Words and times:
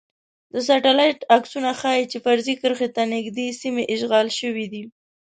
د 0.53 0.55
سټلایټ 0.67 1.19
عکسونه 1.35 1.69
ښايی 1.79 2.03
چې 2.11 2.17
فرضي 2.25 2.53
کرښې 2.61 2.89
ته 2.95 3.01
نږدې 3.13 3.47
سیمې 3.61 3.83
اشغال 3.93 4.27
شوي 4.39 4.65
دي 4.73 4.83